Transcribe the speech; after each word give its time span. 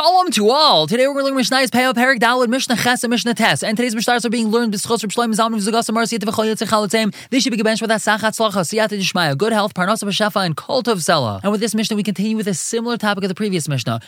Shalom 0.00 0.30
to 0.30 0.50
all. 0.50 0.86
Today 0.86 1.08
we're 1.08 1.14
going 1.14 1.22
to 1.22 1.24
learning 1.24 1.38
Mishnah's 1.38 1.72
Peah 1.72 1.92
Perik 1.92 2.20
Dalad 2.20 2.46
Mishnah 2.46 2.76
Ches 2.76 3.02
and 3.02 3.10
Mishnah 3.10 3.34
Tes. 3.34 3.64
And 3.64 3.76
today's 3.76 3.96
Mishnahs 3.96 4.24
are 4.24 4.30
being 4.30 4.46
learned 4.46 4.72
b'schos 4.72 5.02
Reb 5.02 5.10
Shloim 5.10 5.34
Zalman 5.34 5.58
V'Zagas 5.58 5.92
Marsi 5.92 6.16
Yitzchak 6.16 6.54
Yitzchak 6.54 7.14
They 7.30 7.40
should 7.40 7.50
be 7.50 7.60
bench 7.60 7.80
with 7.80 7.88
that 7.88 8.00
Sachat 8.00 8.38
Slacha 8.38 8.62
Siyata 8.62 8.96
Dishmaya, 8.96 9.36
good 9.36 9.52
health, 9.52 9.74
Parnasa 9.74 10.04
B'Shefa, 10.04 10.46
and 10.46 10.56
Cult 10.56 10.86
of 10.86 10.98
Sela. 10.98 11.40
And 11.42 11.50
with 11.50 11.60
this 11.60 11.74
Mishnah, 11.74 11.96
we 11.96 12.04
continue 12.04 12.36
with 12.36 12.46
a 12.46 12.54
similar 12.54 12.96
topic 12.96 13.24
of 13.24 13.28
the 13.28 13.34
previous 13.34 13.68
Mishnah. 13.68 14.00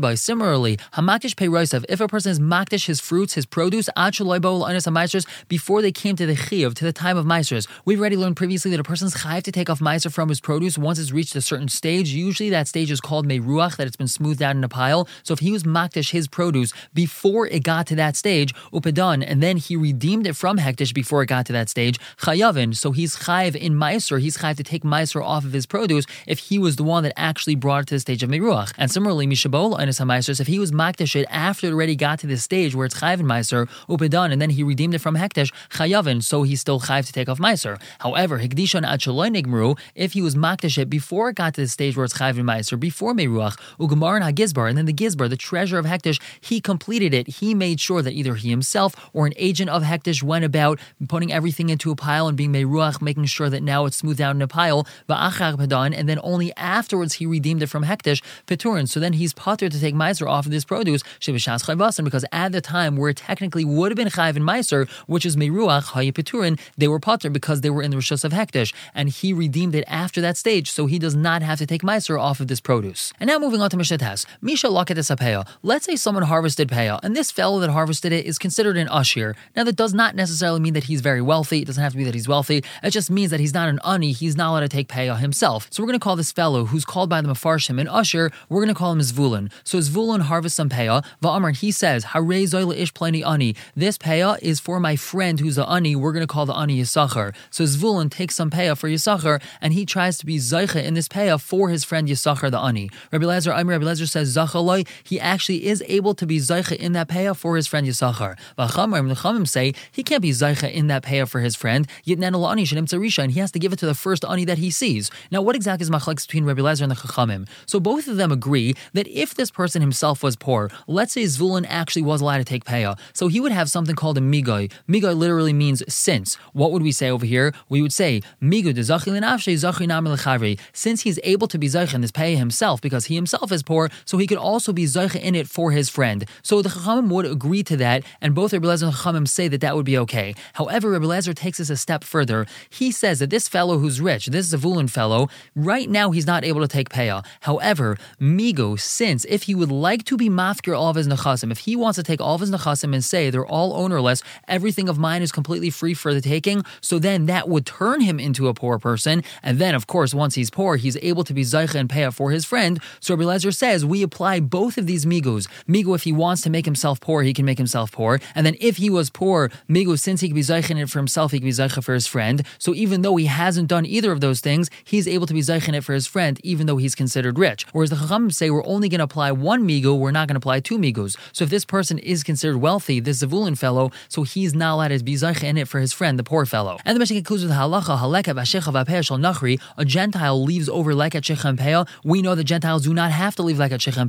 by 0.00 0.14
similarly, 0.16 0.76
Hamakdish 0.94 1.36
Peirosav. 1.36 1.84
If 1.88 2.00
a 2.00 2.08
person 2.08 2.32
is 2.32 2.40
makdish 2.40 2.86
his 2.86 2.98
fruits, 2.98 3.34
his 3.34 3.46
produce, 3.46 3.88
Achaloibo 3.96 4.58
L'Anis 4.58 4.88
Meisters 4.88 5.24
before 5.46 5.82
they 5.82 5.92
came 5.92 6.16
to 6.16 6.26
the 6.26 6.34
Chiyuv, 6.34 6.74
to 6.74 6.84
the 6.84 6.92
time 6.92 7.16
of 7.16 7.26
Meisters. 7.26 7.68
We've 7.84 8.00
already 8.00 8.16
learned 8.16 8.34
previously 8.34 8.72
that 8.72 8.80
a 8.80 8.82
person's 8.82 9.14
chayiv 9.14 9.44
to 9.44 9.52
take 9.52 9.70
off 9.70 9.80
Meister 9.80 10.10
from 10.10 10.30
his 10.30 10.40
produce 10.40 10.76
once 10.76 10.98
it's 10.98 11.12
reached 11.12 11.36
a 11.36 11.40
certain 11.40 11.68
stage. 11.68 12.08
Usually 12.08 12.50
that 12.50 12.66
stage 12.66 12.90
is 12.90 13.00
called 13.00 13.24
Meiruach, 13.24 13.76
that 13.76 13.86
it's 13.86 13.96
been 13.96 14.08
smoothed 14.08 14.42
out 14.42 14.56
in 14.56 14.64
a 14.64 14.68
pile. 14.68 15.06
So 15.28 15.34
if 15.34 15.40
he 15.40 15.52
was 15.52 15.64
makdish 15.64 16.10
his 16.10 16.26
produce 16.26 16.72
before 16.94 17.46
it 17.46 17.62
got 17.62 17.86
to 17.88 17.94
that 17.96 18.16
stage, 18.16 18.54
upedan, 18.72 19.22
and 19.22 19.42
then 19.42 19.58
he 19.58 19.76
redeemed 19.76 20.26
it 20.26 20.34
from 20.34 20.56
hektish 20.56 20.94
before 20.94 21.22
it 21.22 21.26
got 21.26 21.44
to 21.46 21.52
that 21.52 21.68
stage, 21.68 21.98
chayavin. 22.22 22.74
So 22.74 22.92
he's 22.92 23.14
chayiv 23.16 23.54
in 23.54 23.74
meiser. 23.74 24.18
He's 24.22 24.38
chayiv 24.38 24.56
to 24.56 24.64
take 24.64 24.84
meiser 24.84 25.22
off 25.22 25.44
of 25.44 25.52
his 25.52 25.66
produce 25.66 26.06
if 26.26 26.38
he 26.38 26.58
was 26.58 26.76
the 26.76 26.82
one 26.82 27.02
that 27.02 27.12
actually 27.18 27.56
brought 27.56 27.82
it 27.82 27.88
to 27.88 27.96
the 27.96 28.00
stage 28.00 28.22
of 28.22 28.30
meruach. 28.30 28.72
And 28.78 28.90
similarly, 28.90 29.26
mishabol 29.26 29.78
anis 29.78 29.98
hamaisers, 30.00 30.40
if 30.40 30.46
he 30.46 30.58
was 30.58 30.72
makdish 30.72 31.14
it 31.14 31.26
after 31.28 31.66
it 31.66 31.72
already 31.72 31.94
got 31.94 32.20
to 32.20 32.26
this 32.26 32.42
stage 32.42 32.74
where 32.74 32.86
it's 32.86 32.98
chayiv 32.98 33.20
in 33.20 33.26
meiser, 33.26 33.68
upedan, 33.86 34.32
and 34.32 34.40
then 34.40 34.48
he 34.48 34.62
redeemed 34.62 34.94
it 34.94 35.00
from 35.00 35.14
hektish, 35.14 35.52
chayavin. 35.72 36.22
So 36.22 36.42
he's 36.42 36.62
still 36.62 36.80
chayiv 36.80 37.04
to 37.04 37.12
take 37.12 37.28
off 37.28 37.38
meiser. 37.38 37.78
However, 37.98 38.38
hikdishon 38.38 38.86
achaloy 38.86 39.28
nigmru, 39.36 39.78
if 39.94 40.14
he 40.14 40.22
was 40.22 40.34
makdish 40.34 40.78
it 40.78 40.88
before 40.88 41.28
it 41.28 41.36
got 41.36 41.52
to 41.56 41.60
the 41.60 41.68
stage 41.68 41.98
where 41.98 42.06
it's 42.06 42.16
chayiv 42.16 42.38
in 42.38 42.46
meiser, 42.46 42.80
before 42.80 43.12
meruach, 43.12 43.58
ugemar 43.78 44.16
and 44.18 44.24
hagizbar, 44.24 44.70
and 44.70 44.78
then 44.78 44.86
the 44.86 44.92
gizbar, 45.08 45.28
the 45.28 45.36
treasure 45.36 45.78
of 45.78 45.86
Hektish, 45.86 46.20
he 46.40 46.60
completed 46.60 47.14
it. 47.14 47.26
He 47.26 47.54
made 47.54 47.80
sure 47.80 48.02
that 48.02 48.12
either 48.12 48.34
he 48.34 48.50
himself 48.50 48.94
or 49.12 49.26
an 49.26 49.32
agent 49.36 49.70
of 49.70 49.82
Hektish 49.82 50.22
went 50.22 50.44
about 50.44 50.78
putting 51.08 51.32
everything 51.32 51.70
into 51.70 51.90
a 51.90 51.96
pile 51.96 52.28
and 52.28 52.36
being 52.36 52.52
Meruach, 52.52 53.00
making 53.00 53.24
sure 53.26 53.48
that 53.48 53.62
now 53.62 53.86
it's 53.86 53.96
smoothed 53.96 54.20
out 54.20 54.36
in 54.36 54.42
a 54.42 54.48
pile, 54.48 54.86
and 55.08 56.08
then 56.08 56.20
only 56.22 56.54
afterwards 56.56 57.14
he 57.14 57.26
redeemed 57.26 57.62
it 57.62 57.68
from 57.68 57.84
Hektish, 57.84 58.22
Peturin. 58.46 58.88
So 58.88 59.00
then 59.00 59.14
he's 59.14 59.32
potter 59.32 59.68
to 59.68 59.80
take 59.80 59.94
Meiser 59.94 60.28
off 60.28 60.46
of 60.46 60.52
this 60.52 60.64
produce, 60.64 61.02
because 61.24 62.24
at 62.32 62.52
the 62.52 62.60
time 62.60 62.96
where 62.96 63.10
it 63.10 63.16
technically 63.16 63.64
would 63.64 63.90
have 63.90 63.96
been 63.96 64.08
Chayv 64.08 64.36
and 64.36 64.44
Meiser, 64.44 64.88
which 65.06 65.24
is 65.24 65.36
Meruach, 65.36 65.86
Hayi 65.92 66.12
Peturin, 66.12 66.58
they 66.76 66.88
were 66.88 67.00
potter 67.00 67.30
because 67.30 67.60
they 67.60 67.70
were 67.70 67.82
in 67.82 67.90
the 67.90 67.96
Rishos 67.96 68.24
of 68.24 68.32
Hektish, 68.32 68.72
and 68.94 69.08
he 69.08 69.32
redeemed 69.32 69.74
it 69.74 69.84
after 69.86 70.20
that 70.20 70.36
stage, 70.36 70.70
so 70.70 70.86
he 70.86 70.98
does 70.98 71.14
not 71.14 71.42
have 71.42 71.58
to 71.58 71.66
take 71.66 71.82
Meiser 71.82 72.20
off 72.20 72.40
of 72.40 72.48
this 72.48 72.60
produce. 72.60 73.12
And 73.20 73.28
now 73.28 73.38
moving 73.38 73.60
on 73.60 73.70
to 73.70 73.76
Mishat 73.76 74.26
Misha 74.40 74.68
Lakat 74.98 75.48
Let's 75.62 75.86
say 75.86 75.96
someone 75.96 76.24
harvested 76.24 76.68
peah, 76.68 76.98
and 77.02 77.16
this 77.16 77.30
fellow 77.30 77.60
that 77.60 77.70
harvested 77.70 78.12
it 78.12 78.26
is 78.26 78.38
considered 78.38 78.76
an 78.76 78.88
usher. 78.88 79.36
Now, 79.56 79.64
that 79.64 79.76
does 79.76 79.94
not 79.94 80.14
necessarily 80.14 80.60
mean 80.60 80.74
that 80.74 80.84
he's 80.84 81.00
very 81.00 81.22
wealthy. 81.22 81.62
It 81.62 81.66
doesn't 81.66 81.82
have 81.82 81.92
to 81.92 81.98
be 81.98 82.04
that 82.04 82.14
he's 82.14 82.28
wealthy. 82.28 82.64
It 82.82 82.90
just 82.90 83.10
means 83.10 83.30
that 83.30 83.40
he's 83.40 83.54
not 83.54 83.68
an 83.68 83.80
ani. 83.84 84.12
He's 84.12 84.36
not 84.36 84.50
allowed 84.50 84.60
to 84.60 84.68
take 84.68 84.88
peah 84.88 85.18
himself. 85.18 85.68
So 85.70 85.82
we're 85.82 85.88
going 85.88 85.98
to 85.98 86.04
call 86.04 86.16
this 86.16 86.32
fellow, 86.32 86.66
who's 86.66 86.84
called 86.84 87.08
by 87.08 87.20
the 87.20 87.28
mafarshim 87.28 87.80
an 87.80 87.88
usher, 87.88 88.30
we're 88.48 88.60
going 88.60 88.74
to 88.74 88.74
call 88.74 88.92
him 88.92 89.00
Zvulun. 89.00 89.50
So 89.64 89.78
Zvulun 89.78 90.22
harvests 90.22 90.56
some 90.56 90.68
peah. 90.68 91.04
Va'amar, 91.22 91.56
he 91.56 91.70
says, 91.70 92.04
Hare 92.04 92.46
zoyle 92.46 92.72
ish 92.72 92.92
pleni 92.92 93.24
ani. 93.24 93.54
This 93.76 93.98
peah 93.98 94.38
is 94.42 94.60
for 94.60 94.80
my 94.80 94.96
friend 94.96 95.40
who's 95.40 95.56
the 95.56 95.66
ani. 95.66 95.94
We're 95.96 96.12
going 96.12 96.26
to 96.26 96.32
call 96.32 96.46
the 96.46 96.54
ani 96.54 96.80
Yisachar. 96.80 97.34
So 97.50 97.64
Zvulun 97.64 98.10
takes 98.10 98.34
some 98.34 98.50
peah 98.50 98.76
for 98.76 98.88
Yisachar, 98.88 99.40
and 99.60 99.72
he 99.72 99.84
tries 99.86 100.18
to 100.18 100.26
be 100.26 100.38
zaycha 100.38 100.82
in 100.82 100.94
this 100.94 101.08
peah 101.08 101.40
for 101.40 101.68
his 101.68 101.84
friend 101.84 102.08
Yisachar 102.08 102.50
the 102.50 102.58
ani. 102.58 102.90
Rabbi 103.12 103.24
Lezer, 103.24 103.52
Rabbi 103.52 103.84
Lezer 103.84 104.08
says, 104.08 104.34
Zachaloi, 104.34 104.87
he 105.04 105.18
actually 105.20 105.66
is 105.66 105.82
able 105.86 106.14
to 106.14 106.26
be 106.26 106.38
Zaycha 106.38 106.76
in 106.76 106.92
that 106.92 107.08
payah 107.08 107.36
for 107.36 107.56
his 107.56 107.66
friend 107.66 107.86
Yisachar. 107.86 108.38
V'chamar, 108.58 109.08
the 109.08 109.14
Chamim 109.14 109.46
say 109.46 109.74
he 109.90 110.02
can't 110.02 110.22
be 110.22 110.30
Zaycha 110.30 110.70
in 110.72 110.86
that 110.88 111.02
payah 111.02 111.28
for 111.28 111.40
his 111.40 111.56
friend, 111.56 111.86
yet 112.04 112.18
Nanalani 112.18 112.62
Shanim 112.62 112.84
Tzarisha, 112.84 113.22
and 113.22 113.32
he 113.32 113.40
has 113.40 113.50
to 113.52 113.58
give 113.58 113.72
it 113.72 113.78
to 113.78 113.86
the 113.86 113.94
first 113.94 114.24
Ani 114.24 114.44
that 114.44 114.58
he 114.58 114.70
sees. 114.70 115.10
Now, 115.30 115.42
what 115.42 115.56
exactly 115.56 115.82
is 115.84 115.90
Machleks 115.90 116.26
between 116.26 116.44
Rabbi 116.44 116.60
Lezer 116.60 116.82
and 116.82 116.90
the 116.90 116.96
Chachamim? 116.96 117.48
So 117.66 117.80
both 117.80 118.08
of 118.08 118.16
them 118.16 118.32
agree 118.32 118.74
that 118.92 119.06
if 119.08 119.34
this 119.34 119.50
person 119.50 119.80
himself 119.80 120.22
was 120.22 120.36
poor, 120.36 120.70
let's 120.86 121.12
say 121.12 121.24
Zvulun 121.24 121.66
actually 121.68 122.02
was 122.02 122.20
allowed 122.20 122.38
to 122.38 122.44
take 122.44 122.64
payah, 122.64 122.98
so 123.12 123.28
he 123.28 123.40
would 123.40 123.52
have 123.52 123.70
something 123.70 123.96
called 123.96 124.18
a 124.18 124.20
migoy. 124.20 124.70
Migoy 124.88 125.16
literally 125.16 125.52
means 125.52 125.82
since. 125.92 126.36
What 126.52 126.72
would 126.72 126.82
we 126.82 126.92
say 126.92 127.10
over 127.10 127.26
here? 127.26 127.52
We 127.68 127.82
would 127.82 127.92
say 127.92 128.22
migu 128.42 128.74
de 128.74 130.58
Since 130.72 131.00
he's 131.02 131.18
able 131.22 131.48
to 131.48 131.58
be 131.58 131.66
Zaycha 131.66 131.94
in 131.94 132.00
this 132.00 132.12
payah 132.12 132.36
himself, 132.36 132.80
because 132.80 133.06
he 133.06 133.14
himself 133.14 133.52
is 133.52 133.62
poor, 133.62 133.90
so 134.04 134.18
he 134.18 134.26
could 134.26 134.38
also 134.38 134.72
be 134.72 134.77
Zaycha 134.84 135.20
in 135.20 135.34
it 135.34 135.48
for 135.48 135.70
his 135.70 135.88
friend. 135.88 136.24
So 136.42 136.62
the 136.62 136.68
Chachamim 136.68 137.08
would 137.08 137.26
agree 137.26 137.62
to 137.64 137.76
that, 137.78 138.04
and 138.20 138.34
both 138.34 138.52
Rabbi 138.52 138.66
Lezer 138.66 138.84
and 138.84 138.94
Chachamim 138.94 139.28
say 139.28 139.48
that 139.48 139.60
that 139.60 139.76
would 139.76 139.86
be 139.86 139.98
okay. 139.98 140.34
However, 140.54 140.90
Rabbi 140.90 141.06
Lezer 141.06 141.34
takes 141.34 141.58
this 141.58 141.70
a 141.70 141.76
step 141.76 142.04
further. 142.04 142.46
He 142.70 142.90
says 142.90 143.18
that 143.20 143.30
this 143.30 143.48
fellow 143.48 143.78
who's 143.78 144.00
rich, 144.00 144.26
this 144.26 144.52
Zavulun 144.52 144.90
fellow, 144.90 145.28
right 145.54 145.88
now 145.88 146.10
he's 146.10 146.26
not 146.26 146.44
able 146.44 146.60
to 146.60 146.68
take 146.68 146.88
payah. 146.90 147.24
However, 147.40 147.96
Migo, 148.20 148.78
since 148.78 149.24
if 149.26 149.44
he 149.44 149.54
would 149.54 149.70
like 149.70 150.04
to 150.04 150.16
be 150.16 150.28
mafkir 150.28 150.78
all 150.78 150.90
of 150.90 150.96
his 150.96 151.08
nechasim, 151.08 151.50
if 151.50 151.60
he 151.60 151.76
wants 151.76 151.96
to 151.96 152.02
take 152.02 152.20
all 152.20 152.34
of 152.34 152.40
his 152.40 152.50
nechasim 152.50 152.92
and 152.92 153.04
say 153.04 153.30
they're 153.30 153.46
all 153.46 153.74
ownerless, 153.74 154.22
everything 154.46 154.88
of 154.88 154.98
mine 154.98 155.22
is 155.22 155.32
completely 155.32 155.70
free 155.70 155.94
for 155.94 156.12
the 156.12 156.20
taking, 156.20 156.64
so 156.80 156.98
then 156.98 157.26
that 157.26 157.48
would 157.48 157.66
turn 157.66 158.00
him 158.00 158.20
into 158.20 158.48
a 158.48 158.54
poor 158.54 158.78
person. 158.78 159.22
And 159.42 159.58
then, 159.58 159.74
of 159.74 159.86
course, 159.86 160.12
once 160.12 160.34
he's 160.34 160.50
poor, 160.50 160.76
he's 160.76 160.96
able 161.02 161.24
to 161.24 161.32
be 161.32 161.42
zaycha 161.42 161.76
and 161.76 161.88
payah 161.88 162.12
for 162.12 162.30
his 162.30 162.44
friend. 162.44 162.80
So 163.00 163.14
Rabbi 163.14 163.30
Lezer 163.30 163.54
says 163.54 163.84
we 163.84 164.02
apply 164.02 164.40
both 164.40 164.67
of 164.76 164.86
these 164.86 165.06
migos. 165.06 165.48
Migo, 165.66 165.94
if 165.94 166.02
he 166.02 166.12
wants 166.12 166.42
to 166.42 166.50
make 166.50 166.64
himself 166.64 167.00
poor, 167.00 167.22
he 167.22 167.32
can 167.32 167.44
make 167.44 167.58
himself 167.58 167.92
poor. 167.92 168.20
And 168.34 168.44
then 168.44 168.56
if 168.60 168.76
he 168.76 168.90
was 168.90 169.08
poor, 169.08 169.50
Migu, 169.68 169.98
since 169.98 170.20
he 170.20 170.28
could 170.28 170.34
be 170.34 170.42
Zeichin 170.42 170.78
it 170.80 170.90
for 170.90 170.98
himself, 170.98 171.32
he 171.32 171.38
could 171.38 171.44
be 171.44 171.50
Zeichin 171.50 171.82
for 171.82 171.94
his 171.94 172.06
friend. 172.06 172.44
So 172.58 172.74
even 172.74 173.02
though 173.02 173.16
he 173.16 173.26
hasn't 173.26 173.68
done 173.68 173.86
either 173.86 174.12
of 174.12 174.20
those 174.20 174.40
things, 174.40 174.68
he's 174.84 175.06
able 175.06 175.26
to 175.26 175.34
be 175.34 175.40
Zeichin 175.40 175.74
it 175.74 175.82
for 175.82 175.94
his 175.94 176.06
friend, 176.06 176.40
even 176.42 176.66
though 176.66 176.76
he's 176.76 176.94
considered 176.94 177.38
rich. 177.38 177.64
Whereas 177.72 177.90
the 177.90 177.96
Chacham 177.96 178.30
say 178.30 178.50
we're 178.50 178.66
only 178.66 178.88
going 178.88 178.98
to 178.98 179.04
apply 179.04 179.32
one 179.32 179.66
Migu, 179.66 179.96
we're 179.98 180.10
not 180.10 180.28
going 180.28 180.34
to 180.34 180.38
apply 180.38 180.60
two 180.60 180.78
Migus. 180.78 181.16
So 181.32 181.44
if 181.44 181.50
this 181.50 181.64
person 181.64 181.98
is 181.98 182.24
considered 182.24 182.58
wealthy, 182.58 183.00
this 183.00 183.22
Zavulun 183.22 183.56
fellow, 183.56 183.92
so 184.08 184.24
he's 184.24 184.54
not 184.54 184.74
allowed 184.74 184.88
to 184.88 185.04
be 185.04 185.14
Zeichin 185.14 185.58
it 185.58 185.68
for 185.68 185.80
his 185.80 185.92
friend, 185.92 186.18
the 186.18 186.24
poor 186.24 186.44
fellow. 186.44 186.78
And 186.84 186.96
the 186.96 186.98
Mishnah 186.98 187.16
concludes 187.16 187.44
with 187.44 187.52
Halacha, 187.52 187.98
Haleka 187.98 188.34
Vashecha 188.34 188.72
Vapeh 188.72 189.18
Nachri, 189.18 189.60
a 189.76 189.84
Gentile 189.84 190.42
leaves 190.42 190.68
over 190.68 190.92
Leket 190.92 191.24
Shechem. 191.24 191.58
We 192.04 192.22
know 192.22 192.34
that 192.34 192.44
Gentiles 192.44 192.84
do 192.84 192.94
not 192.94 193.10
have 193.10 193.36
to 193.36 193.42
leave 193.42 193.56
Leket 193.56 193.80
Shechem 193.80 194.08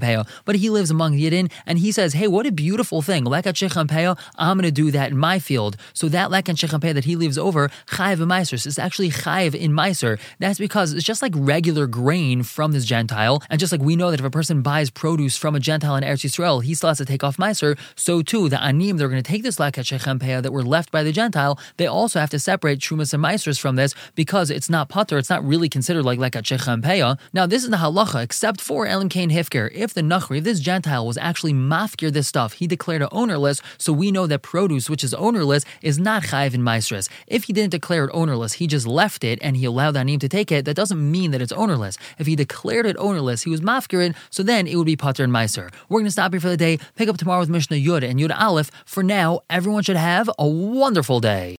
but 0.50 0.56
he 0.56 0.72
lives 0.72 0.90
among 0.90 1.14
Yidden, 1.14 1.52
and 1.68 1.78
he 1.78 1.92
says, 1.92 2.14
hey, 2.14 2.28
what 2.28 2.48
a 2.48 2.52
beautiful 2.52 3.04
thing. 3.04 3.24
Lekat 3.24 3.54
Shechampeah, 3.54 4.18
I'm 4.36 4.58
going 4.58 4.64
to 4.64 4.72
do 4.72 4.90
that 4.90 5.12
in 5.12 5.16
my 5.16 5.38
field. 5.38 5.78
So 5.94 6.10
that 6.10 6.32
Lekat 6.32 6.56
Shechampeah 6.56 6.96
that 6.96 7.06
he 7.06 7.16
leaves 7.16 7.38
over, 7.38 7.70
Chayiv 7.86 8.18
Meiser, 8.18 8.66
is 8.66 8.80
actually 8.80 9.12
Chayiv 9.12 9.54
in 9.54 9.74
Meiser. 9.74 10.20
That's 10.40 10.58
because 10.58 10.94
it's 10.94 11.06
just 11.06 11.22
like 11.22 11.34
regular 11.36 11.86
grain 11.86 12.42
from 12.42 12.72
this 12.72 12.86
Gentile. 12.86 13.44
And 13.52 13.60
just 13.60 13.72
like 13.72 13.82
we 13.82 13.96
know 13.96 14.10
that 14.10 14.20
if 14.22 14.26
a 14.26 14.32
person 14.32 14.64
buys 14.64 14.90
produce 14.90 15.38
from 15.38 15.54
a 15.54 15.60
Gentile 15.60 15.96
in 15.98 16.04
Eretz 16.04 16.26
Yisrael, 16.26 16.64
he 16.64 16.74
still 16.74 16.90
has 16.90 16.98
to 16.98 17.06
take 17.06 17.24
off 17.24 17.38
Meiser. 17.38 17.78
So 17.96 18.24
too, 18.24 18.50
the 18.50 18.60
Anim, 18.60 18.98
they're 18.98 19.08
going 19.08 19.22
to 19.22 19.32
take 19.32 19.44
this 19.44 19.58
Lekat 19.58 19.86
Shechampeah 19.86 20.42
that 20.42 20.52
were 20.52 20.64
left 20.64 20.90
by 20.90 21.04
the 21.04 21.12
Gentile. 21.12 21.60
They 21.78 21.86
also 21.86 22.20
have 22.20 22.32
to 22.32 22.40
separate 22.40 22.80
Trumas 22.80 23.14
and 23.14 23.24
Meisers 23.24 23.60
from 23.60 23.76
this 23.76 23.94
because 24.16 24.50
it's 24.50 24.68
not 24.68 24.90
Pater. 24.90 25.20
It's 25.20 25.30
not 25.30 25.46
really 25.46 25.70
considered 25.70 26.06
like 26.06 26.18
Lekat 26.18 26.42
Shechampeah. 26.42 27.20
Now, 27.34 27.46
this 27.46 27.64
is 27.64 27.70
the 27.70 27.78
halacha, 27.78 28.24
except 28.24 28.62
for 28.62 28.88
Elam 28.88 29.10
Kain 29.10 29.30
Hifker. 29.30 29.70
If 29.76 29.94
the 29.94 30.02
Nachri, 30.02 30.39
if 30.40 30.46
this 30.46 30.62
Gentile 30.62 31.06
was 31.06 31.18
actually 31.18 31.54
mafkir 31.54 32.14
this 32.14 32.28
stuff, 32.28 32.54
he 32.54 32.66
declared 32.66 33.02
it 33.02 33.10
ownerless, 33.12 33.62
so 33.78 33.92
we 33.92 34.10
know 34.10 34.26
that 34.26 34.42
produce, 34.42 34.90
which 34.90 35.04
is 35.04 35.14
ownerless, 35.14 35.66
is 35.82 36.00
not 36.00 36.24
chayiv 36.24 36.54
in 36.54 36.64
maestras. 36.64 37.10
If 37.28 37.44
he 37.44 37.54
didn't 37.54 37.72
declare 37.72 38.06
it 38.06 38.12
ownerless, 38.14 38.54
he 38.54 38.66
just 38.66 38.88
left 38.88 39.26
it 39.26 39.38
and 39.42 39.58
he 39.58 39.66
allowed 39.66 39.92
that 39.92 40.06
name 40.06 40.20
to 40.20 40.30
take 40.30 40.50
it, 40.50 40.64
that 40.64 40.78
doesn't 40.78 41.12
mean 41.12 41.32
that 41.32 41.42
it's 41.42 41.52
ownerless. 41.52 41.98
If 42.18 42.26
he 42.26 42.38
declared 42.38 42.86
it 42.86 42.96
ownerless, 42.98 43.44
he 43.44 43.50
was 43.50 43.60
mafkirin, 43.60 44.16
so 44.30 44.42
then 44.42 44.66
it 44.66 44.78
would 44.78 44.86
be 44.86 44.96
pater 44.96 45.26
and 45.26 45.34
meiser. 45.34 45.74
We're 45.90 46.00
going 46.00 46.06
to 46.06 46.12
stop 46.12 46.32
here 46.32 46.40
for 46.40 46.48
the 46.48 46.56
day, 46.56 46.80
pick 46.96 47.10
up 47.10 47.18
tomorrow 47.18 47.42
with 47.42 47.50
Mishnah 47.50 47.76
Yud 47.76 48.10
and 48.10 48.18
Yud 48.18 48.34
Aleph. 48.34 48.72
For 48.86 49.04
now, 49.04 49.42
everyone 49.50 49.84
should 49.84 49.98
have 49.98 50.30
a 50.40 50.48
wonderful 50.48 51.20
day. 51.20 51.58